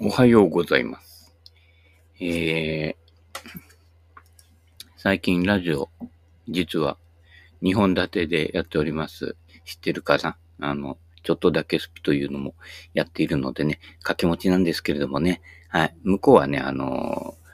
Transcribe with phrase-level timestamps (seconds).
[0.00, 1.34] おはようございます。
[2.20, 3.38] えー、
[4.96, 5.88] 最近ラジオ、
[6.48, 6.98] 実は
[7.62, 9.34] 2本立てでやっております。
[9.64, 10.36] 知ってるかな？
[10.60, 12.54] あの、ちょっとだけスピというのも
[12.94, 15.96] やっているのでね、掛け持ちなんですけれどもね、はい。
[16.04, 17.48] 向こうはね、あのー、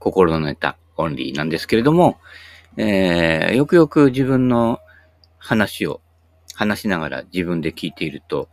[0.00, 2.18] 心のネタオンリーなんですけれども、
[2.76, 4.80] えー、よくよく自分の
[5.38, 6.00] 話を
[6.54, 8.48] 話しながら自分で聞いていると、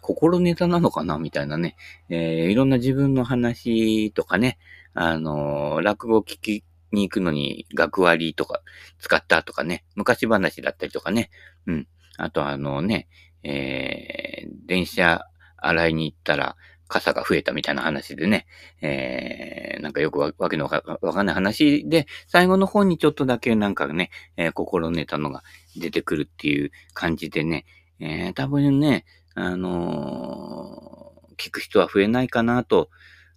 [0.00, 1.76] 心ネタなのかなみたいなね、
[2.08, 4.58] えー、いろんな自分の話とかね、
[4.94, 8.62] あのー、落語を聞きに行くのに学割とか
[8.98, 11.30] 使ったとかね、昔話だったりとかね、
[11.66, 11.88] うん。
[12.16, 13.08] あとあのね、
[13.42, 15.24] えー、電車
[15.56, 16.56] 洗いに行ったら、
[16.90, 18.46] 傘が増えたみたいな話でね、
[18.82, 20.80] えー、なんかよくわけのわ
[21.12, 25.44] かんない話で、最後の方にちょっとだけなんかね、えー、心ネタのが
[25.76, 27.64] 出てくるっていう感じでね、
[28.00, 29.04] えー、多分ね、
[29.34, 32.90] あのー、聞く人は増えないかなと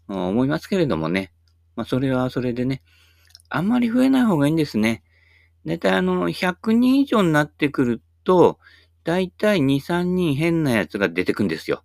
[0.07, 1.31] 思いますけれどもね、
[1.75, 2.81] まあそれはそれでね、
[3.49, 5.03] あんまり増えない方がいいんですね。
[5.65, 8.57] だいたいあの、100人以上になってくると、
[9.03, 11.83] だいたい2、3人変なやつが出てくるんですよ。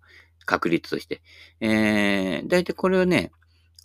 [0.49, 1.21] 確率として。
[1.61, 3.31] えー、だいたいこれはね、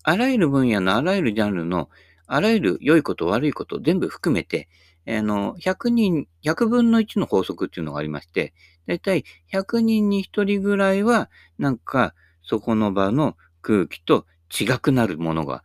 [0.02, 1.90] あらゆる分野のあらゆるジャンルの、
[2.26, 4.68] あらゆる良いこと悪いこと全部含めて、
[5.06, 8.54] あの、100人、100分の1の法則っていうのがありまして、
[8.86, 15.62] だいたい100人に1人ぐらいは、なんか、そこの場の空気と違くなるものが、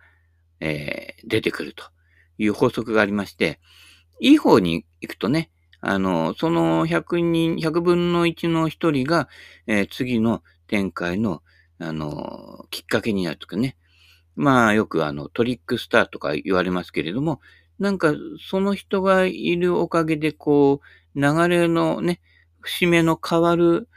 [0.60, 1.86] えー、出てくると
[2.38, 3.60] いう法則がありまして、
[4.20, 5.50] いい方に行くとね、
[5.82, 9.30] あの、その100人、100分の1の1人が、
[9.68, 11.42] えー、次の展開の、
[11.80, 13.76] あの、きっかけになるとかね。
[14.36, 17.42] まあ、よくあの、トリックスターとか言われますけれども、
[17.80, 20.82] なんか、その人がいるおかげで、こ
[21.16, 22.22] う、流れのね、
[22.62, 23.90] 節目の変わる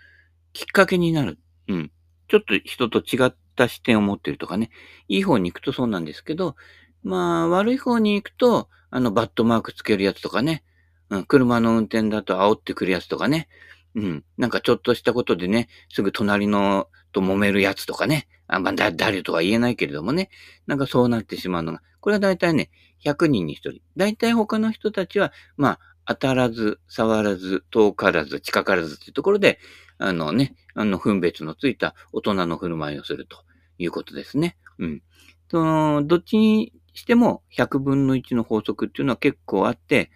[0.52, 1.38] きっかけになる。
[1.68, 1.92] うん。
[2.28, 4.70] ちょっと人と違った視点を持ってるとかね。
[5.08, 6.56] いい方に行くとそうなんですけど、
[7.02, 10.64] まあ、悪い方に行くと、あの、バットマークつけるやつとかね。
[11.10, 13.48] うん、車の運転だと煽ってくるやつとかね。
[13.94, 14.24] うん。
[14.38, 18.26] なんかちょっとしたことでね、すぐ隣のと揉めるやつとかね。
[18.46, 20.30] あ、まあ、だ、誰とは言えないけれどもね。
[20.66, 21.82] なんかそうなってしまうのが。
[22.00, 22.70] これは大体ね、
[23.04, 23.80] 100人に1人。
[23.96, 29.58] 大体他の人たちは、まあ、当たらず、触らず、遠からず、近からずっていうところで、
[29.98, 33.38] あのね、あの、分別のついた大人の振る舞いをすると
[33.78, 34.56] いうことですね。
[34.78, 35.02] うん。
[35.50, 40.10] その、どっちにしても100分の1の法則っていうのは結構あって、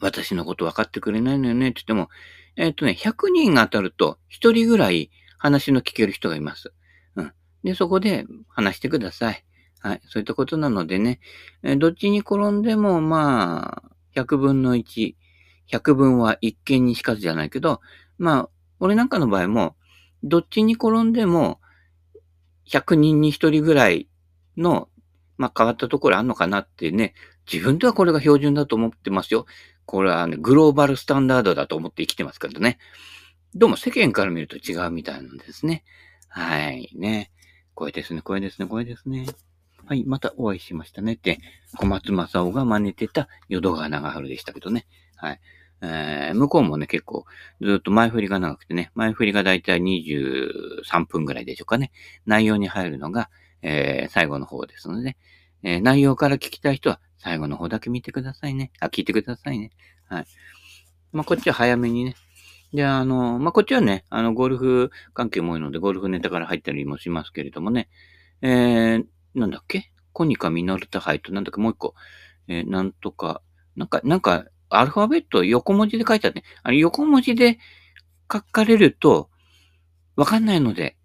[0.00, 2.08] 私のこと分かってくれないのよねって言っても、
[2.56, 6.72] えっ、とね、100人が当たると、1人ぐらい話の聞ける人がいます。
[7.16, 7.32] うん。
[7.62, 9.44] で、そこで話してください。
[9.80, 10.00] はい。
[10.08, 11.20] そういったことなのでね、
[11.62, 15.14] えどっちに転んでも、まあ、100分の1、
[15.70, 17.80] 100分は一見にしかずじゃないけど、
[18.18, 18.50] まあ、
[18.80, 19.76] 俺なんかの場合も、
[20.22, 21.60] どっちに転んでも、
[22.68, 24.08] 100人に1人ぐらい
[24.56, 24.88] の、
[25.36, 27.14] まあ変わったところあんのかなってね、
[27.50, 29.46] 自分ではこれが標準だと思ってますよ。
[29.86, 32.78] これはね、グローバルスタンダードだと思って生きてますからね。
[33.54, 35.84] どうも世間から見ると違うみたいなんですね。
[36.28, 36.90] はい。
[36.94, 37.30] ね。
[37.74, 39.26] これですね、これですね、これですね。
[39.86, 41.38] はい、またお会いしましたねって、
[41.78, 44.86] 小松正夫が真似てた淀川長春でしたけどね。
[45.14, 45.40] はい。
[45.82, 47.24] えー、向こうもね、結構、
[47.60, 51.92] ずっと前振りが長くてね、前振りがだいたい23分ぐらいでしょうかね。
[52.24, 53.30] 内容に入るのが、
[53.62, 55.16] えー、最後の方ですので、ね、
[55.62, 58.70] えー、内容から聞きたい人は最後の方だけ見てくださいね。
[58.80, 59.70] あ、聞いてくださいね。
[60.08, 60.26] はい。
[61.12, 62.14] まあ、こっちは早めにね。
[62.72, 67.88] で、あの、まあ、こっちはね、あの、ゴルフ関係も多いので、ゴルフネタから入ったりもしますけれどもね。
[68.42, 69.04] えー、
[69.34, 69.90] なんだっけ？
[70.12, 71.60] コニカミノルタハイと、なんだっけ？
[71.60, 71.94] もう一個。
[72.48, 73.40] えー、なんとか、
[73.76, 77.58] なんか、なんか、アルファベット横文字で書いてあって、あれ横文字で
[78.30, 79.30] 書かれると、
[80.16, 80.96] わかんないので、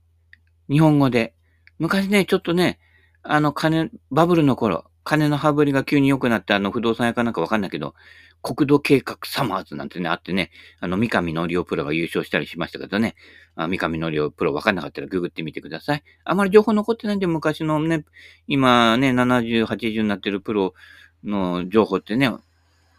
[0.69, 1.35] 日本語で。
[1.79, 2.79] 昔ね、ちょっとね、
[3.23, 7.95] あの、金、バブルの頃、金の羽振りが急に良くなって、あの、不動産屋かなんかわかんないけど、
[8.43, 13.15] 国土計画サマーズなんてね、あってね、あの、三上のりおプロが優勝したりしましたけどね、
[13.55, 16.03] あ三上のりおプロわかんなかったらググってみてください。
[16.23, 18.03] あまり情報残ってないんで、昔のね、
[18.47, 20.73] 今ね、70、80になってるプロ
[21.23, 22.31] の情報ってね、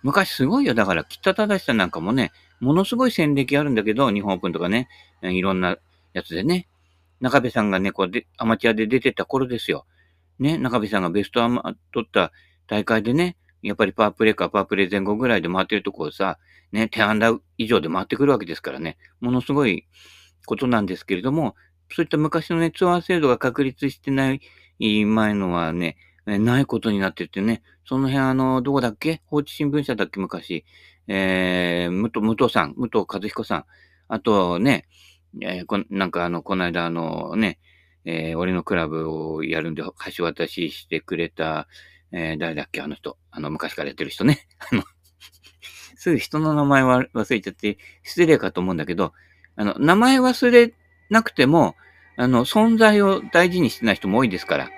[0.02, 0.74] 昔すごいよ。
[0.74, 4.88] だから、北忠さんなんかもね、ものすごい戦歴あるんだけど、日本オープンとかね、
[5.22, 5.76] いろんな
[6.12, 6.68] やつでね、
[7.20, 9.86] 中部さんがね、こうで、アマチュアで出てた頃ですよ。
[10.42, 12.32] ね、中部さんがベストアーマ取った
[12.66, 16.38] 大会でね、やっぱりパワープレイかパワープレイ前後ぐらいで回ってるところさ、
[16.72, 19.86] ね、10アンダー以上で回ってくるわけですからね、ものすごい
[20.46, 21.54] ことなんですけれども、
[21.90, 24.40] そういった昔のね、ツアー制度が確立してない
[24.78, 25.96] 前のはね、
[26.26, 29.22] ないことになっててね、その辺あの、どこだっけ？
[29.26, 30.64] 放置新聞社だっけ昔。
[31.08, 33.64] えー、武藤、武藤さん、武藤和彦さん。
[34.08, 34.86] あとね、
[35.40, 37.58] えー、こなんかあの、この間あのね、
[38.04, 39.82] えー、俺のクラブをやるんで
[40.16, 41.68] 橋渡ししてくれた、
[42.10, 43.16] えー、誰だっけあの人。
[43.30, 44.46] あの、昔からやってる人ね。
[44.58, 44.84] あの、
[45.96, 49.12] すぐ人の名前は忘れちゃって失礼かと思うんだけど、
[49.56, 50.74] あの、名前忘れ
[51.10, 51.76] なくても、
[52.16, 54.70] あの、存在を大事にしてない人も多いですから。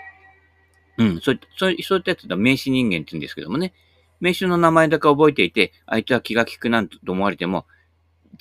[0.98, 3.72] うん、そうそう、そういったやつだ名詞人間って言うんですけどもね。
[4.20, 7.66] 名詞の名前だけ覚えていて、あいつは気が利くなんと思われても、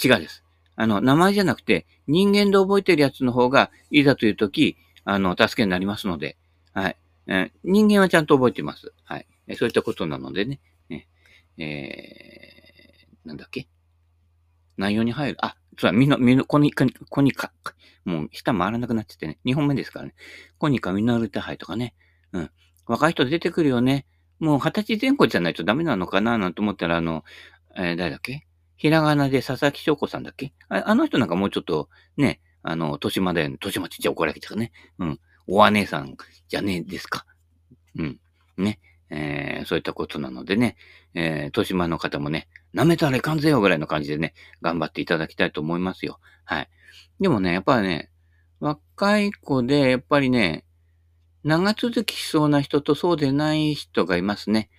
[0.04, 0.43] 違うです。
[0.76, 6.38] あの、名前じゃなくて、人間で覚えてるやつの方が、いざという時、あの、助けになりますので、
[6.74, 6.98] はい。
[7.28, 8.92] え、人間はちゃんと覚えてます。
[9.04, 9.28] はい。
[9.56, 10.60] そういったことなのでね。
[11.58, 13.68] えー、なんだっけ？
[14.78, 15.38] 内容に入る。
[15.46, 17.52] あ、そうだ、みの、みの、コニカ、コニカ。
[18.06, 19.38] もう、下回らなくなっちゃってね。
[19.46, 20.16] 2本目ですからね。
[20.58, 21.94] コニカ、ミノルテハイとかね。
[22.32, 22.52] うん。
[22.88, 24.06] 若い人出てくるよね。
[24.40, 27.24] もう二十歳前後じゃないとダメなのかななんて思ったら、あの、
[27.76, 28.46] えー、誰だっけ？
[28.84, 30.52] ひらがなで佐々木翔子さんだっけ？
[30.68, 31.88] あの人なんかもうちょっと、
[32.18, 34.74] ね、あの、年まで、年まちっちゃい怒られちゃうね。
[35.00, 35.20] うん。
[35.48, 36.18] お姉さん
[36.50, 37.26] じゃねえですか。
[37.98, 38.20] うん。
[38.58, 38.82] ね。
[39.10, 40.76] えー、そういったことなのでね、
[41.14, 46.20] えー、豊島の方もね、舐めたらいかんぜよぐらいの感じでね、頑張っていただきたいと思いますよ。
[46.44, 46.70] はい。
[47.22, 48.12] でもね、やっぱね、
[48.60, 50.66] 若い子で、やっぱりね、
[51.46, 54.70] 長続きしそうな人とそうでない人がいますね。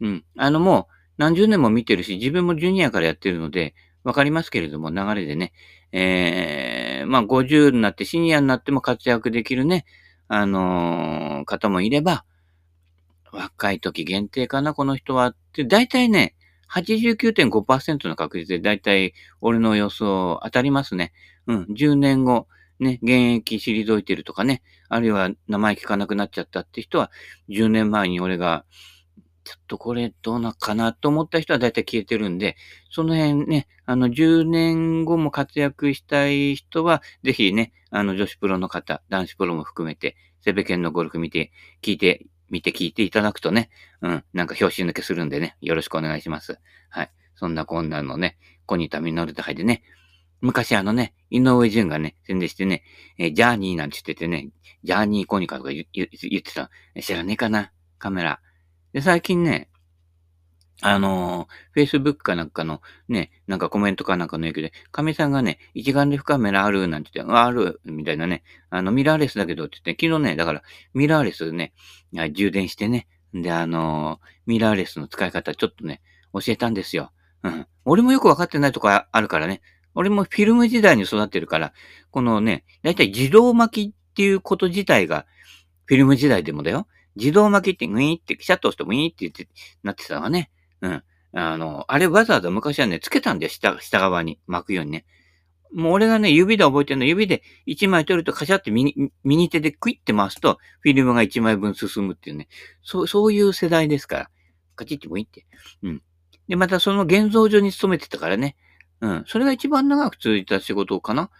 [0.00, 0.24] うん。
[0.38, 3.74] あのもう何十年も見てるし、自分もジュニアからやってるので、
[4.04, 5.52] わかりますけれども、流れでね、
[5.92, 9.84] えー、まあ50になってシニアになっても活躍できるね、
[10.28, 12.24] あのー、方もいれば、
[13.32, 16.36] 若い時限定かな、この人はって、だいたいね、
[16.72, 19.12] 89.5%の確率でだいたい
[19.42, 21.12] 俺の予想当たりますね。
[21.46, 22.46] うん、10年後、
[22.78, 27.10] ね、現役退いてるとかね、あるいは名前聞かなくなっちゃったって人は、
[27.50, 28.64] 10年前に俺が、
[29.44, 32.56] ちょっとこれどうなかなと思った人はだいたい消えてるんで、
[32.90, 41.52] その辺ね、あの、10年後も活躍したい人は、ぜひね、あの、女子プロの方、男子プロも含めて、セベケンのゴルフ見て、
[41.82, 43.70] 聞いて見て聞いていただくとね、
[44.02, 46.58] うん、なんか表紙抜けするんでね、よろしくお願いします。
[46.90, 47.10] はい。
[47.36, 48.36] そんなこんなのね、
[48.66, 49.82] コニタミノルタ杯でね、
[50.40, 52.82] 昔あのね、井上淳がね、宣伝してね、
[53.18, 54.50] えー、ジャーニーなんて言っててね、
[54.82, 56.70] ジャーニーコニカとか言ってた。
[57.00, 58.40] 知らねえかなカメラ。
[58.92, 59.68] で、最近ね、
[60.82, 70.62] あのー、Facebook かなんかのね、なんかコメントかなんかの影響で、神さんがね、一眼レフカメラあるなんて言って、あるみたいなね、あの、ミラーレスだけどって言って、昨日ね、だから、
[70.94, 71.74] ミラーレスね、
[72.32, 76.00] 充電してね、で、あのー、ミラーレスの使い方ちょっとね、
[76.32, 77.12] 教えたんですよ。
[77.42, 77.66] うん。
[77.84, 79.60] 俺もよくわかってないとこあるからね。
[79.94, 81.72] 俺もフィルム時代に育ってるから、
[82.10, 85.26] このね、だいたい自動巻きっていうこと自体が、
[85.86, 86.86] フィルム時代でもだよ。
[87.16, 89.48] 自動巻きってグイーって、シャッと押すとグイーってって、
[89.82, 90.50] なってたわね。
[90.80, 91.02] うん。
[91.32, 95.04] あの、あれわざわざ昔はね、つけたんだよ、下、下側に巻くようにね。
[95.72, 102.48] もう俺がね、指で覚えてるの、指で1枚取るとカシャって右右手でクイって回すと、フィルムが1枚分進むっていうね。
[102.82, 104.30] そう、そういう世代ですから。
[104.74, 105.46] カチッてもいいって。
[105.82, 106.02] うん。
[106.48, 108.56] で、またその現像所に勤めてたからね。
[109.00, 109.24] うん。
[109.26, 111.30] それが一番長く続いた仕事かな。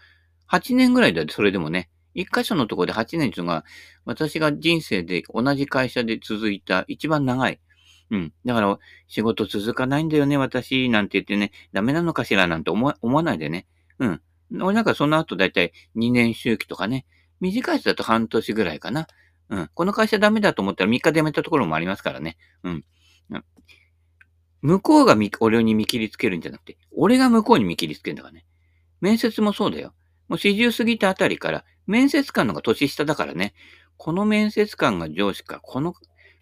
[0.49, 1.89] 8年ぐらいだよ、それでもね。
[2.13, 3.65] 一箇所のところで8年っていうのが、
[4.05, 7.59] 私が人生で同じ会社で続いた一番長い。
[8.09, 8.33] うん。
[8.45, 13.67] だから、仕事続かないんだよね、私、なんて言ってね、ダメなのかしらなんて思わないでね。
[13.99, 14.21] うん。
[14.61, 17.05] 俺なんかその後だいたい2年周期とかね、
[17.39, 19.07] 短い人だと半年ぐらいかな。
[19.49, 19.69] うん。
[19.73, 22.37] この会社ダメだと思ったら3日で辞めたところもありますからね。
[22.63, 22.85] うん。
[24.61, 28.45] 向こうが俺に見切りつけるんじゃなくて、俺が向こうに見切りつけるんだからね。
[28.99, 29.95] 面接もそうだよ。
[30.27, 33.53] もう40過ぎたあたりから、面接官のが年下だからね。
[33.97, 35.93] この面接官が上司か、この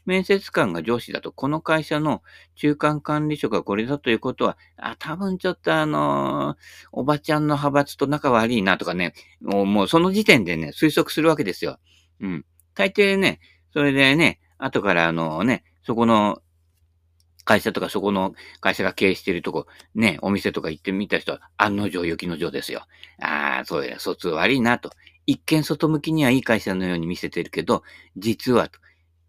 [0.05, 2.21] 面接官が上司だと、この会社の
[2.55, 6.57] 中間管理職がこれだということは、あ、多分ちょっとあのー、
[6.91, 11.79] おばちゃんの派閥と仲悪いなとかね、もうもうその時点でね、推測するわけですよ。
[12.21, 12.45] うん。
[12.75, 13.39] 大抵ね、
[13.73, 16.43] それでね、後からあのね、そこの
[17.49, 19.65] 会社とかそこの会社が経営してるとこ、
[19.95, 22.85] ね、お店とか行ってみた人は、案の定、雪の定ですよ。
[23.19, 24.91] ああ、そうや、卒悪いなと。
[25.29, 27.83] 一見外向きにはいい会社のように見せてるけど、
[28.17, 28.79] 実はと。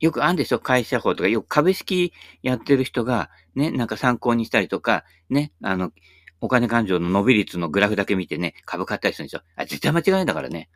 [0.00, 0.58] よくあるんでしょ？
[0.58, 5.90] 会社法とか、よく株式やってる人が、ね、なんか参考にしたりとか、ね、あの、
[6.40, 9.40] お金勘定の伸び率のグラフだけ見てね、株買ったりするんでしょ？
[9.56, 10.70] あ、絶対間違いないんだからね。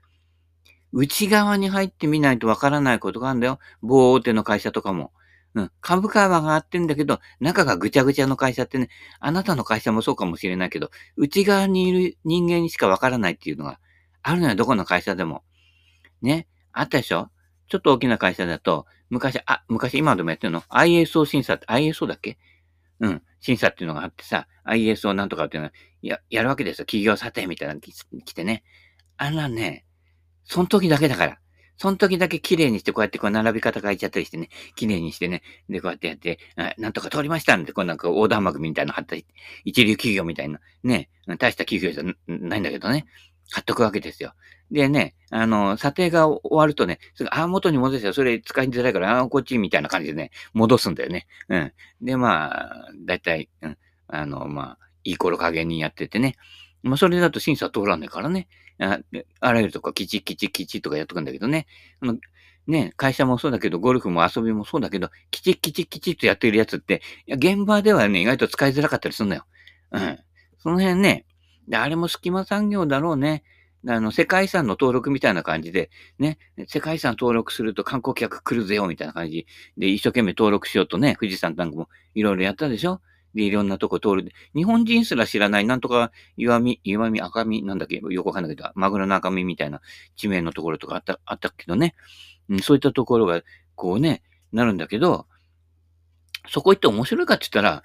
[0.93, 3.61] 内側に入ってみないとわからないことがあるんだよ。
[3.81, 5.12] 某大手の会社とかも。
[5.54, 5.71] うん。
[5.81, 8.90] 株価は上がってんだけど、中がぐちゃぐちゃの会社ってね、
[9.21, 13.78] あなたの会社もそうかもしれないけど、内側にいる人間にしかわからないっていうのが
[14.25, 15.45] あるのよ、どこの会社でも。
[16.23, 16.49] ね。
[16.73, 17.31] あったでしょ？
[17.69, 22.38] ちょっと大きな会社だと、昔、あ、昔今でもやってるの ?ISO 審査って、ISO だっけ？
[23.00, 23.23] うん。
[23.40, 26.85] 審査っていうのがあってさ、ISO なんとかっていうのは、や、やるわけですよ。
[26.87, 28.64] 企業査定みたいなの来てね。
[29.19, 29.85] あんなね、
[30.45, 31.38] その時だけだから。
[31.76, 36.38] その時だけ綺麗にして、こうやってこう並び方変えちゃったりしてね、綺麗にしてね、で、こうやってやって、
[36.78, 39.26] なんとか通りましたんで、こうなんか横断幕みたいなの貼ったり、
[39.64, 43.07] 一流企業みたいな、ね、大した企業じゃないんだけどね、
[43.51, 44.35] 貼っとくわけですよ。
[44.71, 48.13] でね、あの、査定が終わるとね、すぐ、あ、元に戻すよ。
[48.13, 51.27] それ使いづらいから、あ、こっちみたいな感じでね、戻すんだよね。
[51.49, 51.73] うん。
[52.01, 56.37] で、まあ、だいたい、うん、あの、まあ、いい頃加減にやっててね。
[56.83, 58.49] まあ、それだと審査通らないからね。
[58.79, 58.99] あ
[59.41, 61.67] あらゆるとこ、キチキチキチとかやっとくんだけどね。
[62.01, 62.17] あの、
[62.67, 69.45] ね、会社もそうだけど、ゴルフも遊びもそうだけど、キチキチキチとやってるやつって、いや現場ではね、意外と使いづらかったりするんだよ。
[69.93, 70.19] うん。
[70.59, 71.27] その辺ね、
[71.68, 73.42] で、あれも隙間産業だろうね。
[73.87, 83.00] あの、世界遺産の登録みたいな感じで、ね、世界遺産登録すると観光客来るぜよ、みたいな感じで、一生懸命登録しようとね、富士山なんかもいろいろやったでしょ
[83.35, 84.33] で、いろんなとこ通る。
[84.54, 89.83] 日本人すら知らない、なんとか、岩見、岩見赤身、なんだっけ、よくわかんないけど、マグロの赤身みたいな
[90.16, 91.94] 地名のところとかあった、あったけどね。
[92.49, 93.42] うん、そういったところが、
[93.75, 95.26] こうね、なるんだけど、
[96.49, 97.83] そこ行って面白いかって言ったら、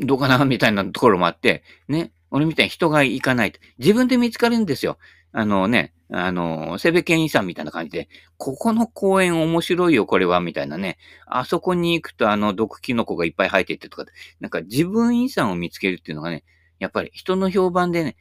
[0.00, 2.12] どうかなみたいなところもあって、ね。
[2.34, 3.60] 俺みたいに人が行かないと。
[3.78, 4.98] 自分で見つかるんですよ。
[5.30, 10.98] あのね、あの、セベケン遺産みたいな感じで、ここの公園面白いよ、これは、みたいなね。
[11.26, 14.04] あそこに行くと、あの、毒キノコがいっぱい生えてってとか、
[14.40, 16.42] なんか自分遺産を見つけるっていうのがね、
[16.80, 18.16] やっぱり人の評判でね、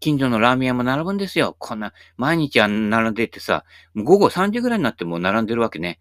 [0.00, 1.54] 近所のラーメン屋も並ぶんですよ。
[1.58, 6.00] こんな、毎日は並んでてさ、午後3時ぐらいになっても並んでるわけね。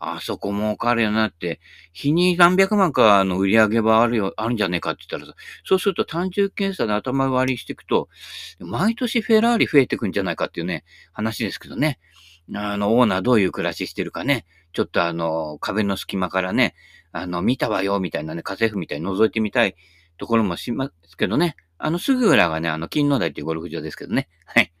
[0.00, 1.60] あそこ儲かるよなって、
[1.92, 8.08] 日に何百万かの売り上げはあるよ、あるんじゃねえかって言ったらさ、そうすると単純検査で頭割りしていくと、
[8.58, 12.00] 毎年フェラーリ増えてくんじゃないかっていうね、話ですけどね。
[12.54, 16.74] あの、オーナーどういう暮らししてるかね、ちょっとあの、壁の隙間からね、
[17.12, 19.76] あの、見たわよ、みたいなね、家政婦みたいに覗いてみたい
[20.16, 21.56] ところもしますけどね。
[21.78, 24.28] あの、すぐ裏がね、あの、金の台っていうゴルフ場ですけどね。
[24.46, 24.72] はい。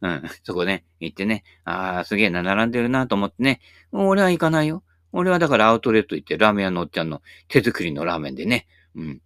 [0.00, 3.60] うん、そこね、行ってね、ああ、すげえな、並んでるなと思ってね、
[3.92, 4.82] 俺は行かないよ。
[5.12, 8.66] 俺はだからアウトレット行って、ラーメン屋のおっちゃんの手作りのラーメンでね、
[8.96, 9.22] うん、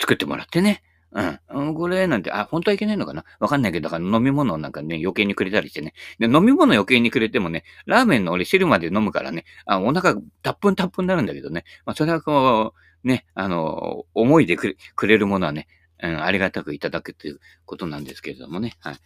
[0.00, 0.82] 作ってもらってね。
[1.12, 1.74] うん。
[1.74, 3.24] これなんて、あ、本当はいけないのかな？
[3.40, 5.92] わかんないけど、だから飲み物なんかね、余計にくれたりしてね。
[6.20, 11.64] で、飲み物余計にくれてもね、ラーメンの俺汁まで飲むからね、あお腹たっぷんたっぷんになるんだけどね。
[11.84, 14.76] まあ、それはこう、ね、あの、思いでく
[15.06, 15.66] れるものはね、
[16.02, 18.74] うん、ありがたくいただくということなんですけれどもね。
[18.80, 18.96] はい。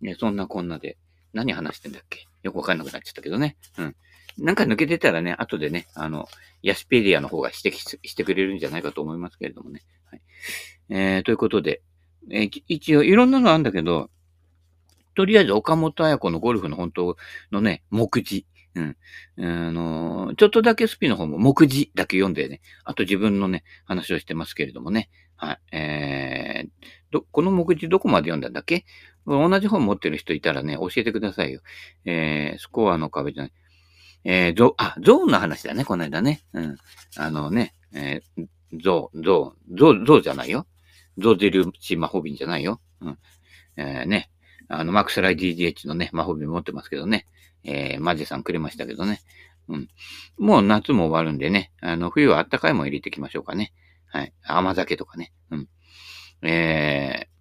[0.00, 0.98] ね、そんなこんなで、
[1.32, 2.26] 何話してんだっけ？
[2.42, 3.56] よくわかんなくなっちゃったけどね。
[3.78, 3.96] うん。
[4.38, 6.28] なんか抜けてたらね、後でね、あの、
[6.62, 9.82] ヤスペディアの方が指摘してくれるんじゃないかと思いますけれどもね。
[10.10, 10.20] はい。
[10.90, 11.82] えー、ということで、
[12.30, 14.10] えー、一応いろんなのあるんだけど、
[15.14, 17.16] とりあえず岡本彩子のゴルフの本当
[17.52, 18.46] のね、目次。
[18.74, 18.96] うん。
[19.38, 25.10] あの、ちょっとだけスピの方も目次だけ読んでね、あと自分のね、話をしてますけれどもね。
[25.44, 25.76] はい。
[25.76, 26.68] えー、
[27.10, 28.84] ど、この目次どこまで読んだんだっけ？
[29.26, 31.60] 同じ本持ってる人いたらね、教えてくださいよ。
[32.04, 33.52] えー、スコアの壁じゃない。
[34.24, 36.42] えー、ゾ、あ、ゾーンの話だね、この間ね。
[36.54, 36.76] うん。
[37.16, 38.46] あのね、えー、
[38.82, 40.66] ゾー、ゾー、ゾー、ゾーじゃないよ。
[41.18, 42.80] ゾーゼルシマホビじゃないよ。
[43.00, 43.18] うん。
[43.76, 44.30] えー、ね。
[44.68, 47.26] あの、マックスライ DGH のね、マホビン持ってますけどね。
[47.64, 49.20] えー、マジさんくれましたけどね。
[49.68, 49.88] うん。
[50.38, 51.72] もう夏も終わるんでね。
[51.80, 53.72] あの、冬はあったかいもん入れていきましょうかね。
[54.14, 54.32] はい。
[54.44, 55.32] 甘酒とかね。
[55.50, 55.68] うん。
[56.48, 57.34] えー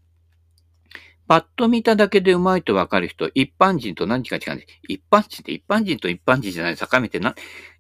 [1.26, 4.68] パッと見ただけでうまいとわかる人、一般人と何か違うんです。
[4.90, 7.34] 一般人って一般人と一般人じゃない境目ってな、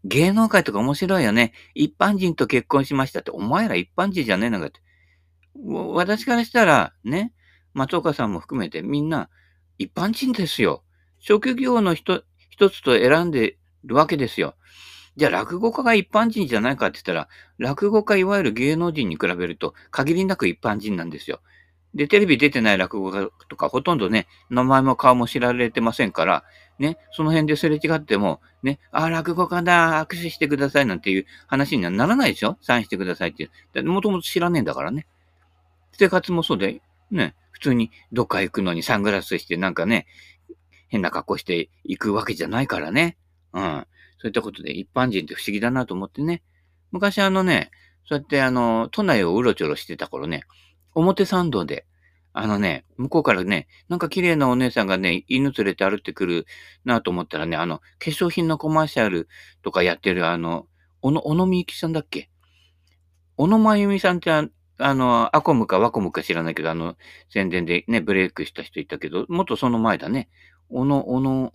[0.05, 1.51] 芸能界とか面白いよね。
[1.75, 4.79] 一般人と結婚しましたって、お前ら一般人じゃねえのかって。
[5.55, 7.33] 私からしたら、ね、
[7.73, 9.29] 松岡さんも含めてみんな
[9.77, 10.83] 一般人ですよ。
[11.19, 14.55] 職業の人一つと選んでるわけですよ。
[15.15, 17.27] じゃあ落語家が一般人じゃないかって言ったら、
[17.57, 21.41] 落語家いわゆる芸能人に比べると限りなく一般人なんですよ。
[21.93, 26.43] で、テレビ出てない落語家とかほとんどね、名前も顔も知られてませんから、
[26.79, 32.57] ね、その辺ですれ違っても、ね、あ、落語家だ、握手してくださいなんていう話にはならないでしょ？
[32.61, 33.83] サインしてくださいっていう。
[33.83, 35.05] もともと知らねえんだからね。
[35.91, 40.07] 生活もそうで、ね、普通にどっか行くのにサングラスしてなんかね、
[40.87, 43.17] 変な格好して行くわけじゃないからね。
[43.53, 43.85] うん。
[44.23, 46.43] そういったことで一般人って不思議だなと思ってね。
[46.91, 47.71] 昔あのね、
[48.07, 50.45] そうやってあの、都内をうろちょろしてた頃ね、
[50.95, 51.85] 表参道で、
[52.31, 56.45] あのね、向こうからね、なんか綺麗なお姉さんがね、犬連れて歩ってくる
[56.85, 59.27] なと思ったらね、あの、化粧品のコマーシャル
[59.61, 60.67] とかやってるあの、
[61.01, 62.29] おの、おのみゆきさんだっけ？
[63.35, 66.95] 小野真由美さんってああの、アコムかワコムか知らないけど、あの、
[67.29, 70.29] 宣伝でね、ブレイクした人いたけど、もっとその前だね。
[70.69, 71.53] 小野、小野、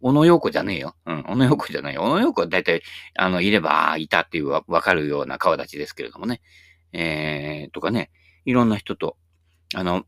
[0.00, 0.96] 小野洋子じゃねえよ。
[1.06, 1.98] うん、小野洋子じゃない。
[1.98, 2.82] 小野洋子はだいたい、
[3.16, 6.40] あの、いれば、いたっていうわかるような顔立ちですけれどもね。
[6.92, 8.10] えー、とかね、
[8.44, 9.16] いろんな人と、
[9.74, 10.04] あの、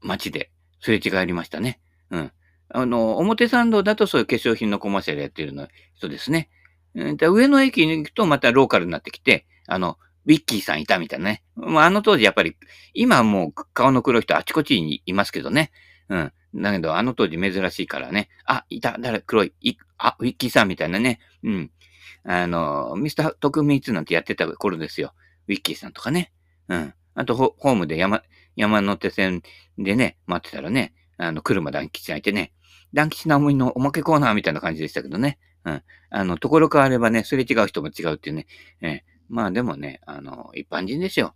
[0.00, 1.80] 街ですれ違いましたね。
[2.10, 2.32] うん。
[2.68, 6.50] あの、表参道だとそういう化粧品のコマーシャルやってるの人ですね。
[6.94, 9.96] うん、上野駅に行くとまたローカルになってきて、あの、
[10.26, 11.42] ウィッキーさんいたみたいなね。
[11.56, 12.56] まあ、あの当時やっぱり、
[12.94, 15.70] 今はもう顔の黒い人あちこちにいますけどね。
[16.08, 16.32] うん。
[16.54, 18.28] だけど、あの当時珍しいからね。
[18.44, 21.20] あ、いた、誰、黒い、い、あ、ウィッキーさんみたいなね。
[21.42, 21.70] うん。
[22.24, 25.14] あの、ミスター特命ツなんてやってた頃ですよ。
[25.48, 26.32] ウィッキーさんとかね。
[26.68, 26.94] うん。
[27.14, 28.22] あと、ホームで山、
[28.56, 29.42] 山の手線
[29.78, 32.52] でね、待ってたらね、あの、車団吉がいてね、
[32.92, 35.38] 団吉直美のおまけコーナーみたいな感じでしたけどね。
[35.64, 35.82] うん。
[36.10, 38.46] あの、ところ変わればね、すれ違う人も違うっていうね。
[38.80, 41.34] えー、まあでもね、あの、一般人ですよ。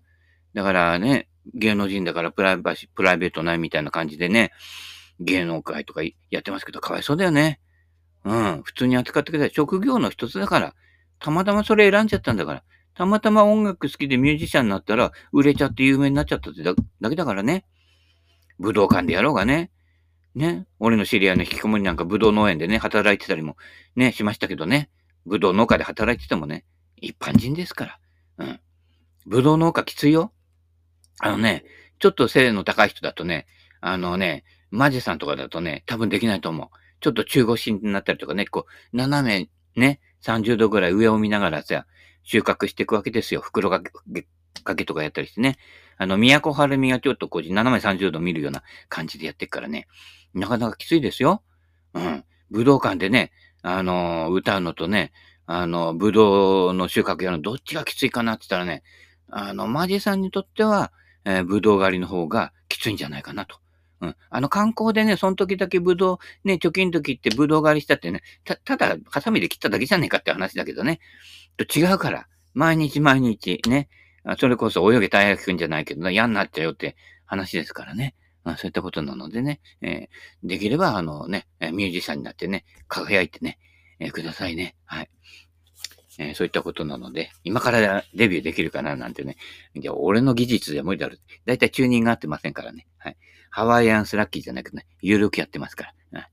[0.54, 4.52] だからね、芸能人だからプライバシー、プライベートないみたいな感じでね、
[5.20, 7.60] 芸能界とかやってますけど、かわいそうだよね。
[8.24, 8.62] うん。
[8.64, 9.54] 普通に扱ってください。
[9.54, 10.74] 職業の一つだから。
[11.18, 12.62] たまたまそれ選んじゃったんだから。
[12.94, 16.74] たまたま音楽好きでミュージシャンになったら、売れちゃって有名になっちゃったってだ
[17.10, 17.64] けだからね。
[18.58, 19.70] 武道館でやろうがね。
[20.34, 20.66] ね。
[20.78, 23.56] 俺の知り合いの引きこもりなんか武道農園でね、働いてたりも
[23.96, 24.90] ね、しましたけどね。
[25.24, 26.64] 武道農家で働いててもね、
[26.96, 27.98] 一般人ですから。
[28.38, 28.60] うん。
[29.26, 30.32] 武道農家きついよ。
[31.20, 31.64] あのね、
[31.98, 33.46] ちょっと背の高い人だとね、
[33.80, 36.68] あのね、マジさんとかだとね、多分できないと思う。
[37.00, 41.86] ちょっと中腰になったりとかね、こう、斜めね、30度ぐらい上を見ながらさ、
[42.22, 43.40] 収穫していくわけですよ。
[43.40, 44.26] 袋掛け、
[44.64, 45.58] かけとかやったりしてね。
[45.98, 49.86] あの、都春美がちょっとこう、斜め30度見るような感じでやっていくからね。
[50.34, 51.42] なかなかきついですよ。
[51.94, 52.24] うん。
[52.50, 53.32] 武道館でね、
[53.62, 55.12] あのー、歌うのとね、
[55.46, 58.82] あの、武道の収穫やるのどっちがきついかなって言ったらね、
[59.30, 60.92] あの、マジさんにとっては、
[61.24, 63.58] えー、武道狩りの方がきついんじゃないかなと。
[64.00, 64.16] うん。
[64.30, 71.00] あの観光でね、その時だけ武道、ね、貯金時って武道狩りしたってね、た、ただ、ハサミで切っただけじゃねえかって話だけどね。
[71.56, 73.88] と違うから、毎日毎日ね、
[74.38, 78.14] それこそ泳げたいやきくんじゃないけど、嫌になっちゃうよって話ですからね。
[78.44, 83.58] まあ、そういったことなのでね、えー、できれば、あのね、ミュージシャンになってね、輝いてね、
[83.98, 84.76] えー、くださいね。
[84.84, 85.10] はい。
[86.18, 89.36] えー、そういったことなので、今からデビューできるかななんてね。
[89.74, 91.16] じゃあ、俺の技術で無理だろ。
[91.44, 92.86] だいたいチューニング合ってませんからね。
[92.98, 93.16] はい。
[93.56, 96.28] ハワイアンスラッキーじゃなくてね、ゆるくやってますから。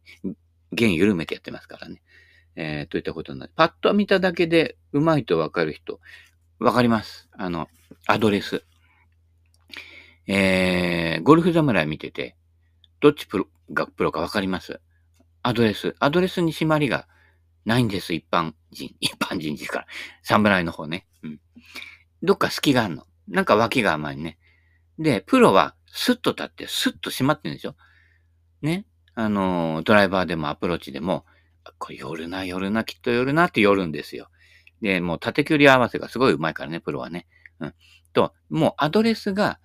[0.74, 2.02] 弦緩めてやってますからね。
[2.58, 6.02] えー、といったことになので、パッと見ただけでうまいとわかる人、
[6.60, 7.30] わかります。
[7.32, 7.70] あの、
[8.08, 8.66] アドレス。
[10.28, 12.36] えー、ゴルフ侍見てて、
[13.00, 14.82] どっちプロがプロかわかります？
[15.44, 15.96] アドレス。
[16.00, 17.08] アドレスに締まりが
[17.64, 18.94] ないんです、一般人。
[19.00, 19.86] 一般人ですから。
[20.24, 21.08] 侍の方ね。
[21.22, 21.40] うん。
[22.22, 23.08] どっか隙があるの。
[23.30, 24.38] なんか脇が甘いね。
[25.00, 27.76] で、プロはスッと立ってスッと締まってるんでしょ
[28.62, 28.86] ね。
[29.16, 31.26] あのドライバーでもアプローチでも、
[31.78, 34.30] これ寄るな、寄るな、きっと寄るなって寄るんですよ。
[34.82, 37.28] で、もう縦距離合わせがすごい上手いからね、プロはね。
[37.60, 37.74] うん。
[38.12, 39.60] と、もうアドレスが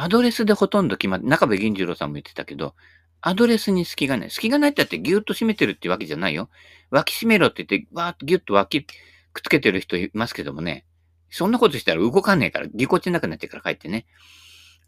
[0.00, 2.76] アドレスでほとんど決まって、中部銀次郎さんも言ってたけど、
[3.20, 4.30] アドレスに隙がない。
[4.30, 6.50] 隙がないってだってギュッと締めてるってわけじゃないよ。
[6.90, 8.94] 脇締めろって言って、わーっとギュッと脇くっ
[9.42, 10.86] つけてる人いますけどもね。
[11.30, 14.06] そんなことしたら動かねえから、ぎこちなくなってから帰ってね。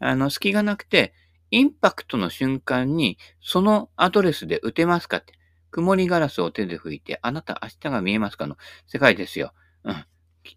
[0.01, 1.13] あの、隙がなくて、
[1.51, 5.33] インパクトの瞬間に、そのアドレスで打てますかって。
[5.69, 9.53] 曇りガラスを手で拭いて、あなた明日が見えますかの世界ですよ。
[9.85, 10.05] うん。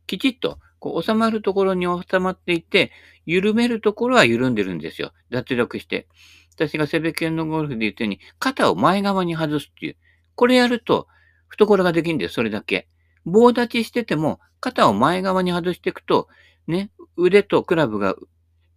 [0.06, 2.90] きちっとこう収まるところに収まっていて、
[3.24, 5.12] 緩めるところは緩んでるんですよ。
[5.30, 6.08] 脱力して。
[6.54, 9.96] 私がセベケンのゴルフで言ったように、肩を前側に外すっていう。
[10.34, 11.08] これやると、
[11.48, 12.88] 懐ができるんです、それだけ。
[13.24, 16.28] 棒立ちしてても、肩を前側に外していくと、
[16.66, 18.14] ね、腕とクラブが、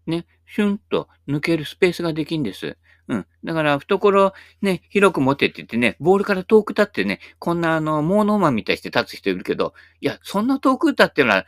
[0.08, 2.78] ね、シュンと抜けるスペースができんです。
[3.10, 3.26] うん。
[3.44, 11.46] だから、懐ね、広く持ってって言ってね、ボールから遠く立ってね、こんなあの、モーノーマンみたいして立つ人いるけど、いや、そんな遠く立ってるのは、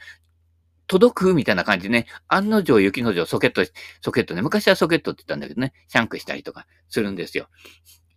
[0.87, 2.07] 届くみたいな感じでね。
[2.27, 3.63] 案の定、雪の定、ソケット、
[4.01, 4.41] ソケットね。
[4.41, 5.73] 昔はソケットって言ったんだけどね。
[5.87, 7.47] シャンクしたりとかするんですよ。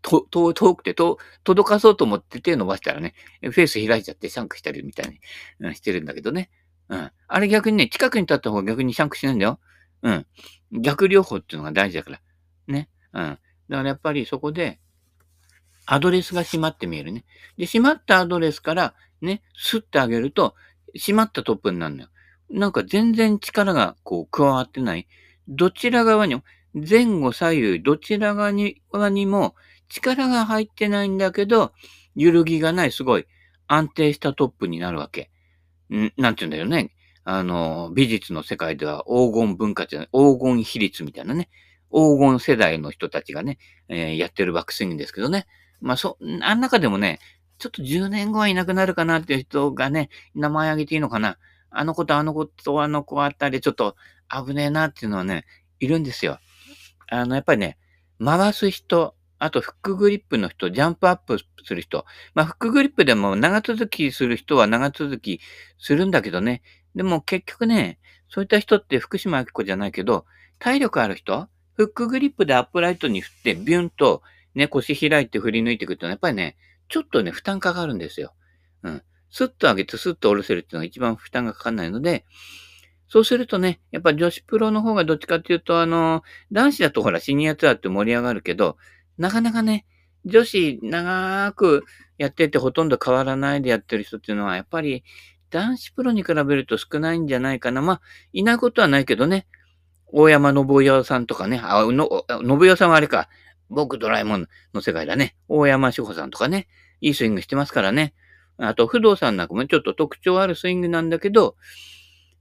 [0.02, 5.20] と、遠くて、と、届かそうと思って手伸ばしたらね、フェース開いちゃってシャンクしたりみたいに、
[5.60, 6.50] うん、してるんだけどね。
[6.88, 7.10] うん。
[7.28, 9.60] あれ逆にね、近くに立った方が逆にシャンクしないんだよ。
[10.02, 10.26] うん。
[10.72, 12.20] 逆療法っていうのが大事だから。
[12.66, 12.88] ね。
[13.12, 13.38] うん。
[13.68, 14.80] だからやっぱりそこで、
[15.86, 17.24] アドレスが閉まって見えるね。
[17.56, 20.54] で、閉まったアドレスから、ね、スッてあげると、
[20.94, 22.08] 閉まったトップになるのよ。
[22.50, 25.08] なんか全然力がこう加わってない。
[25.48, 26.42] どちら側にも、
[26.74, 29.54] 前後左右どちら側ににも
[29.88, 31.72] 力が入ってないんだけど、
[32.14, 33.26] 揺るぎがないすごい
[33.66, 35.30] 安定したトップになるわけ。
[35.92, 36.91] んなんて言うんだよね。
[37.24, 41.48] あの、美術の世界では黄金文化じゃない、黄金比率みたいなね。
[41.90, 43.58] 黄金世代の人たちがね、
[43.88, 45.46] えー、やってるバックスイングですけどね。
[45.80, 47.18] まあ、そ、あん中でもね、
[47.58, 51.38] ちょっと10年後はいなくなるかなっていう人がね、名前挙げていいのかな。
[51.70, 53.96] あの子とあの子とあの子あったり、ちょっと
[54.28, 55.44] 危ねえなっていうのはね、
[55.80, 56.38] いるんですよ。
[57.08, 57.78] あの、やっぱりね、
[58.22, 62.06] 回す人、あと、フックグリップの人、ジャンプアップする人。
[62.32, 65.40] まあ、フックグリップでも長続きする人は長続き
[65.78, 66.62] するんだけどね。
[66.94, 70.26] でも結局ね、そういった人って福島明子じゃないけど、
[70.60, 74.22] 体力ある人、フックグリップでアップライトに振って、ビュンと
[74.54, 76.56] ね、腰開いて振り抜いていくと、やっぱりね、
[76.88, 78.34] ちょっとね、負担かかるんですよ。
[78.84, 79.02] うん。
[79.28, 82.24] スッと上げてスッと下ろせるっていうのが一番負担がかかんないので、
[83.08, 88.78] そうするとね、やっぱ女子プロの方がどっちかっていうと、あの、男子だとほらシニアツアーって盛り上がるけど、
[89.18, 89.86] なかなかね、
[90.24, 91.84] 女子長く
[92.18, 95.04] やっててほとんど変わらないでやってる人っていうのは、やっぱり
[95.50, 97.82] 男子プロに比べると少ないんじゃないかな。
[97.82, 98.00] まあ、
[98.32, 99.46] いないことはないけどね。
[100.06, 101.60] 大山信代さんとかね。
[101.62, 103.28] あ、の、信代さんはあれか。
[103.68, 105.34] 僕ドラえもんの世界だね。
[105.48, 106.68] 大山志保さんとかね。
[107.00, 108.14] いいスイングしてますからね。
[108.58, 111.56] あと、不動さんなんかもちょっと特徴あるスイングなんだけど、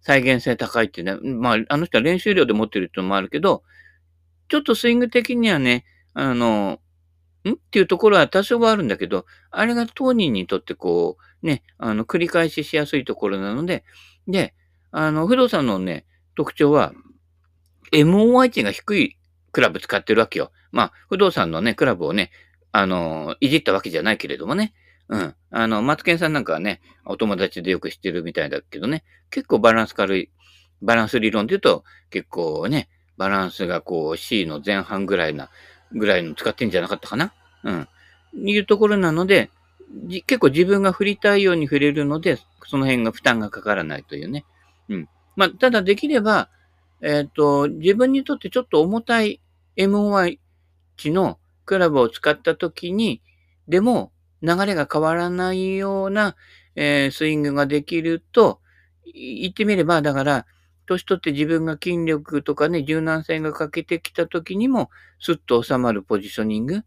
[0.02, 1.16] 再現性高いっていうね。
[1.22, 3.64] まあ、あの人は練習量で持ってるってのもあるけど、
[4.50, 6.80] ちょっとスイング的にはね、あの、
[7.46, 7.54] ん？
[7.54, 13.84] っていうところは多少はあるんだけど、あれが当人にとってこう、ね、あの、繰り返ししやすいところなので、
[14.28, 14.54] で、
[14.92, 16.94] あの、不動産のね、特徴は、
[17.92, 19.18] MOI 値が低い
[19.52, 20.52] クラブ使ってるわけよ。
[20.72, 22.32] まあ、不動産のね、クラブをね、
[22.72, 24.74] あの、いじったわけじゃないけれどもね。
[25.10, 25.36] うん。
[25.50, 30.32] あの、マツケンさんなんかはね、お友達でよく知ってるみたいだけどね、結構バランス軽い、
[30.82, 35.50] バランス理論で言うと、結構ね、バランスがこう C の前半ぐらいな
[35.94, 37.34] ぐらいの使ってんじゃなかったかな？
[37.64, 37.88] うん。
[38.34, 39.50] いうところなので、
[40.26, 44.46] 結構自分が振りたいように振れるので、その辺が負担がかからないというね。
[44.90, 45.10] うん。
[45.36, 46.50] まあ、ただできれば、
[47.02, 49.42] えっ、ー、と、自分にとってちょっと重たい
[49.76, 50.40] MOI
[50.98, 53.22] 値のクラブを使った時に、
[53.68, 56.36] でも流れが変わらないような、
[56.76, 58.60] えー、スイングができると、
[59.14, 60.46] 言ってみれば、だから、
[60.86, 64.90] 年取って自分が筋力とかね、柔軟性が欠けてきた時にも、
[65.20, 66.84] スッと収まるポジショニング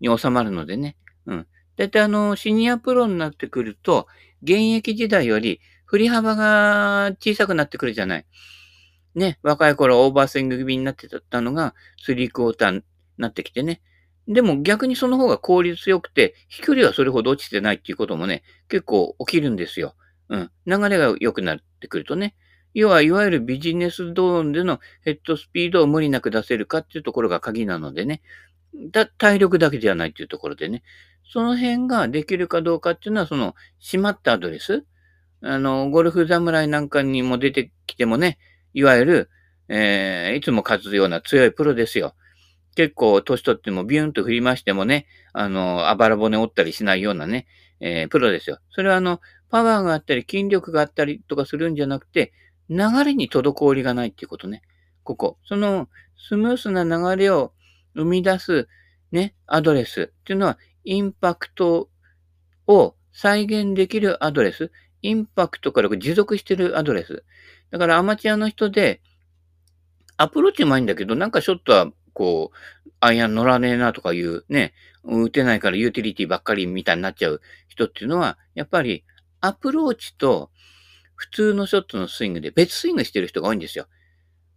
[0.00, 0.96] に収まるのでね。
[1.26, 1.46] うん。
[1.76, 4.06] だいたいあの、シニアプロになってくると、
[4.42, 8.26] 現役時代より振り幅が小さくなってくるじゃない。
[9.14, 12.82] ね、若い頃オーバースイング気味になってたのが、スリークォーターに
[13.16, 13.80] なってきてね。
[14.26, 19.94] でも逆にその方が効率よくて、飛距離はそれほど落ちてないっていうこともね、結構起きるんですよ。
[20.28, 20.50] うん。
[20.66, 22.34] 流れが良くなってくるとね。
[22.74, 28.20] 要は、いわゆるビジネスドーンでのヘッドスピードを無理なく出せるかっていうところが鍵なのでね。
[28.90, 30.82] だ体力だけではないっていうところでね。
[31.32, 34.84] その辺ができるかどうかっていうのは、その、閉まったアドレス。
[35.40, 38.38] あの、ゴルフ侍なんかにも出てきてもね、
[38.72, 39.30] いわゆる、
[39.68, 42.14] えー、いつも勝つような強いプロですよ。
[42.74, 47.46] 結構、年取ってもビューンと振りましてもね、あの、あばら骨折ったりしないようなね、
[47.80, 48.58] えー、プロですよ。
[48.70, 52.32] それはあの、パワーがあったり、筋力があったりとかするんじゃなくて、
[52.68, 54.62] 流れに滞りがないっていうことね。
[55.02, 55.38] ここ。
[55.44, 57.52] そのスムースな流れを
[57.94, 58.68] 生み出す
[59.12, 61.88] ね、アドレスっていうのは、インパクト
[62.66, 64.72] を再現できるアドレス。
[65.02, 67.24] インパクトから持続してるアドレス。
[67.70, 69.00] だからアマチュアの人で、
[70.16, 74.72] アプローチうまいんだけど、なんかショットは、こう、アイアン乗らねえなとかいうね、
[75.04, 79.04] 打てないからユーティリティばっかりみたいになっちゃう人っていうのは、やっぱり
[79.40, 80.50] アプローチと
[81.24, 83.86] 普通のショットのスイングで別スイングしてる人が多いんですよ。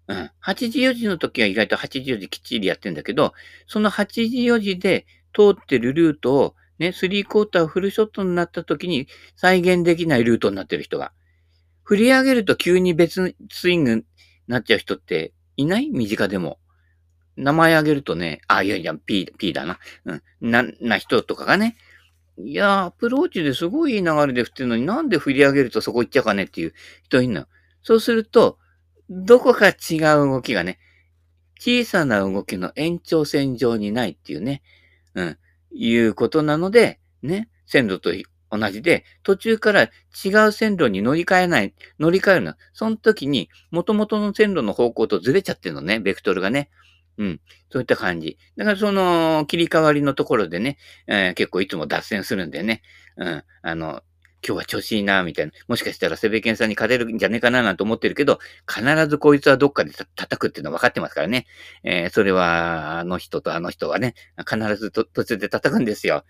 [0.08, 0.32] うん。
[0.46, 3.34] 8時4時の時は意外と8時4時きっちりやってんだけど、
[3.68, 11.14] その8時4時で通ってるルートをね、スリークォーターフルショットになった時に再現できないルートになってる人が。
[11.84, 14.04] 振り上げると急に別スイングに
[14.48, 15.90] なっちゃう人っていない？
[15.90, 16.60] 身近でも。
[17.38, 19.78] 名前あげるとね、あ、いやいや、P、P だな。
[20.06, 20.24] うん。
[20.42, 21.78] な、な人とかがね、
[22.40, 26.74] いや、アプローチですごいいい流れで振ってるのになんで振り上げるとそこ行っちゃうかねっていう
[27.04, 27.46] 人いるの。
[27.82, 28.60] そうすると、
[29.10, 30.80] どこか違う動きがね、
[31.60, 34.62] 小さな動きの延長線上にないっていうね、
[35.16, 35.38] うん、
[35.72, 38.12] いうことなので、ね、線路と
[38.52, 42.54] 同じで、途中から違う線路に乗り換えない、乗り換えるの。
[42.74, 46.70] その時に、元々の線路の方向とずれちゃってるのね、ベクトルがね。
[47.18, 47.42] うん。
[47.72, 48.38] そういった感じ。
[48.56, 50.78] だからその切り替わりのところでね、
[51.08, 52.82] えー、結構いつも脱線するんでね、
[53.18, 53.44] うん。
[53.62, 54.04] あの、
[54.46, 55.52] 今日は調子いいな、みたいな。
[55.68, 61.48] もしかしたらセベケンさんに勝てるんじゃねえかな、なんて思ってるけど、必ずこいつはどっかで叩くっていうのは分かってますからね。
[61.84, 64.14] えー、それは、あの人とあの人はね、
[64.48, 66.24] 必ず途中で叩くんですよ。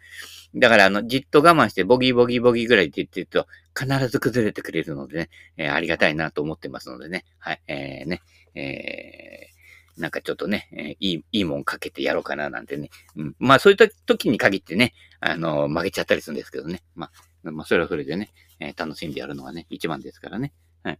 [0.55, 3.45] だから、あの、じっと我慢してボギーボギーボギーぐらいって言ってると、
[3.77, 7.25] 必ず崩れてくれるのでね、えー、ありがたいなと思ってますのでね。
[7.39, 8.21] はい、えー、ね、
[8.55, 9.56] えー、
[9.97, 12.89] なんかちょっとね、えー、いい、いいもんかけてやろうかななんてね。
[13.15, 13.35] うん。
[13.39, 16.83] まあそういった時に限ってね、あの、負けちゃったりするんですけどね。
[16.95, 17.11] ま
[17.43, 20.53] あ、まあそれはそれでね、えー、楽しんでやるのはね、一番ですからね。
[20.83, 20.99] はい。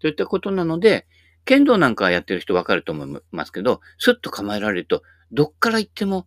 [0.00, 1.06] といったことなので、
[1.44, 5.02] 剣道なんかやってる人わかると思いますけど、スッと構えられると、
[5.32, 6.26] どっから行っても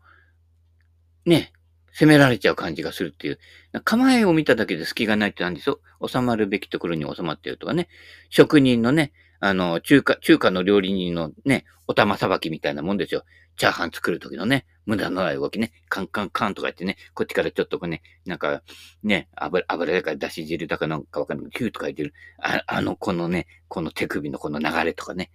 [1.25, 1.51] ね、
[1.91, 3.39] 責められちゃう感じがするっていう。
[3.85, 7.87] 構えを見ただけで隙がないってなんでしょう収まるべきところに収まってるとかね。
[8.29, 9.13] 職人のね、
[9.45, 13.23] あの、中華、中華の料理人のね、お玉さばきみたいなもんですよ。
[13.57, 18.63] チャーハン作るときのね、無駄のない動きね、カンカンカンとか言ってね、こっちからちょっとこうね、なんか、
[19.03, 22.15] ね、油、油だかだし汁だかなんかわかんないけど、キューとか言ってる。
[22.39, 25.29] ああの、このね、この手首のこの流れとかね、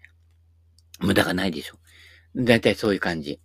[0.98, 1.76] 無駄がないでしょ。
[2.34, 3.40] だいたいそういう感じ。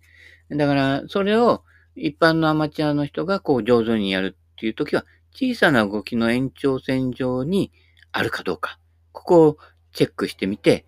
[0.50, 1.62] だから、それを、
[1.94, 7.70] 一般のアマチュアの人がこう上手にやるっていう時は、小さな動きの延長線上に
[8.10, 8.80] あるかどうか。
[9.12, 9.58] ここを
[9.96, 10.84] チェックしてみて、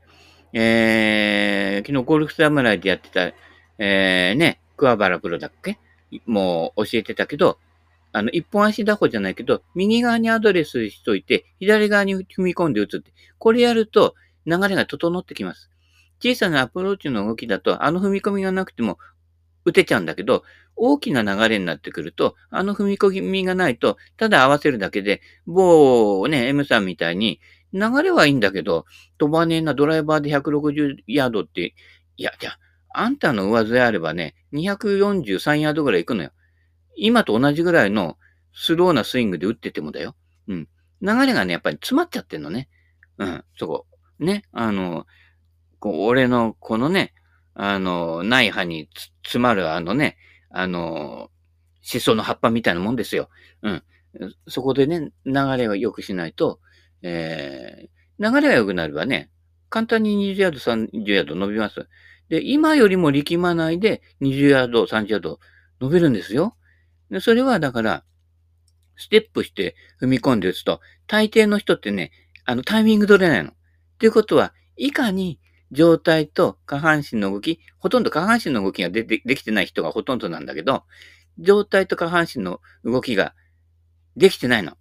[0.53, 3.33] えー、昨日ゴルフ侍でやってた、
[3.79, 5.79] えー、ね、桑原プロだっけ？
[6.27, 7.59] もう教えてたけど、
[8.13, 13.13] あの、一本足打法じゃないけど、右側にアドレスしといて、左側に踏み込んで打つって。
[13.39, 14.15] これやると
[14.47, 15.71] 流れが整ってきます。
[16.23, 18.99] 小さなアプローチの動きだと、あの踏み込みがなくても
[19.65, 20.45] 打てちゃうんだけど、
[20.75, 27.41] 大きな流れになってくると、あの踏み込みがないと、ただ合わせるだけで、某ね、M さんみたいに、
[27.73, 28.87] 流れはいいんだけど、
[29.19, 31.75] 飛ばねえなドライバーで160ヤードって、
[32.17, 32.59] いや、じゃあ、
[32.91, 36.31] あんたの上背あればね、243ヤードぐらい行くのよ。
[36.97, 38.17] 今と同じぐらいの
[38.53, 40.17] スローなスイングで打っててもだよ。
[40.49, 40.69] うん。
[41.01, 42.69] 流れがね、やっぱり詰まっちゃってんのね。
[43.19, 43.87] うん、そこ。
[44.19, 45.07] ね、あの、
[45.79, 47.15] こ俺のこのね、
[47.55, 48.89] あの、ない葉に
[49.23, 50.17] 詰まるあのね、
[50.51, 51.31] あの、
[51.83, 53.29] シソの葉っぱみたいなもんですよ。
[53.63, 53.83] うん。
[54.49, 56.61] そこでね、流れを良くしないと、
[57.03, 59.31] えー、流れが良くなればね、
[59.71, 61.89] 簡単に20ヤード、30ヤード伸びます。
[62.29, 65.39] で、今よりも力まないで20ヤード、30ヤード
[65.81, 66.57] 伸びるんですよ。
[67.11, 68.05] で、それはだから、
[68.97, 72.11] ステップして踏み込んで打つと、大抵の人ってね、
[72.45, 73.53] あの、タイミング取れないの。
[73.99, 80.85] ということは、いかに状態と下半身の動き、ほとんど下半身の動きがでできてない人がほとんどなんだけど、
[81.39, 83.35] 状態と下半身の動きが
[84.17, 84.77] できてないの。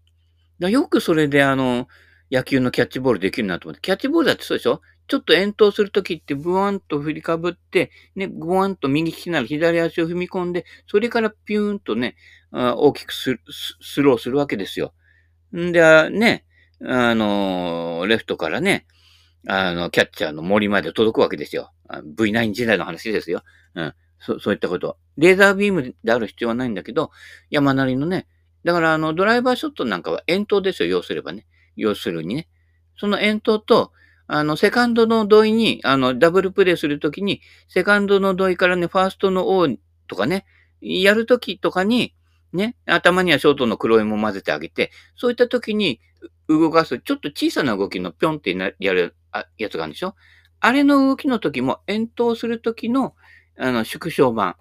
[0.70, 1.88] よくそれであの、
[2.32, 3.82] 野球のキャッチボールできるなと思って。
[3.82, 4.82] キャッチボールだってそうでしょ？
[5.08, 12.18] ちょっと遠投するときってブワンと振りかぶって、ね、ブワンと右利きなら左足を踏み込んで、それからピューンとね、
[12.52, 13.38] 大きくス
[14.02, 14.94] ローするわけですよ。
[15.56, 16.44] んで、ね、
[16.86, 18.86] あの、レフトからね、
[19.48, 21.72] あの、キャッチャーの森まで届くわけですよ。
[21.90, 23.44] V9 時代の話ですよ。
[23.76, 23.94] うん。
[24.20, 24.98] そそういったこと。
[25.16, 27.12] レーザービームである必要はないんだけど、
[27.50, 28.28] 山なりのね、
[28.66, 31.46] だからあの、ドライバーショットなんかは遠投ですよ、要すればね。
[31.78, 32.50] 要するにね。
[32.98, 33.94] その遠投と、
[34.28, 39.70] あの、セカンドの同意に、あの、ダブルプレイするときに、セカンドの同意からね、ファーストの O
[40.08, 40.46] とかね、
[40.82, 42.14] やるときとかに、
[42.52, 46.02] ね、頭にはショートの黒いも混ぜてあげて、そういったときに
[46.50, 49.16] 動かす、ちょっと小さな動きのぴょんってやる
[49.58, 50.16] やつがあるんでしょ？
[50.60, 53.16] あれの動きの時も、遠投する時の、
[53.58, 54.56] あの、縮小版。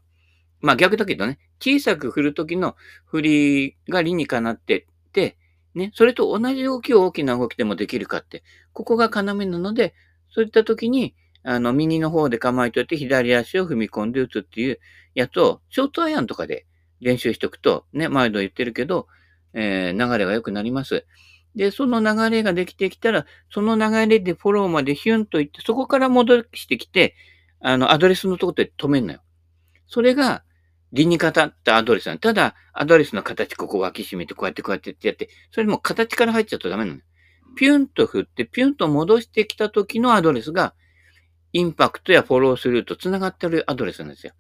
[0.61, 2.77] まあ逆だけどね、小さく振る時の
[3.07, 5.37] 振りが理にかなってて、
[5.77, 9.95] ね、それと同じ動きを大きな動きでもできるかって、ここが要なので、
[10.31, 14.81] そういった時に、あの、右の方で構えといて左足を踏み込んで打つっていう
[15.15, 16.67] やつを、ショートアイアンとかで
[17.01, 19.07] 練習しておくと、ね、毎度言ってるけど、
[19.53, 21.05] えー、流れが良くなります。
[21.55, 27.15] で、その流れができてきたら、その流れでフォローまでヒュンと行って、そこから戻してきて、
[27.61, 29.21] あの、アドレスのところで止めんのよ。
[29.87, 30.43] それが、
[30.93, 32.19] 理にかたったアドレスなの。
[32.19, 37.01] ただ、アドレスの形、ここ脇締めて、こうやってこうやってやって、それも形から入っちゃうとダメなの。
[37.57, 40.75] ピュンと振って、ピュンと戻してきた時のアドレスが、
[41.53, 44.33] インパクトやフォロースルーと繋がってるアドレスなんですよ。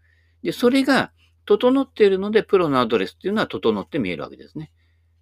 [0.43, 1.13] で、それが、
[1.47, 4.73] 整っているので、プロのアドレスっていうのは整って見えるわけですね。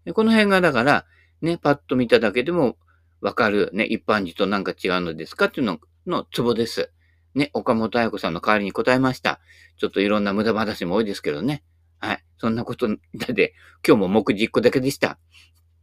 [0.04, 1.06] でこの辺が、だから、
[1.42, 2.76] ね、パッと見ただけでも
[3.20, 6.90] わかる、ね、一般人となんか違うのですかっていうののツボです。
[7.35, 9.40] ね、岡本彩子さんの代わりに答えました。
[9.77, 11.64] ちょっといろんな無駄話も多いですけどね。
[11.99, 12.25] はい。
[12.38, 13.55] そんなことだで、
[13.87, 15.18] 今日も目次1個だけでした。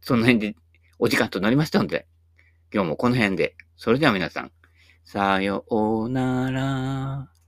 [0.00, 0.56] その辺で
[0.98, 2.06] お時間となりましたので、
[2.72, 3.54] 今日もこの辺で。
[3.76, 4.52] それでは皆さん、
[5.04, 7.41] さようなら。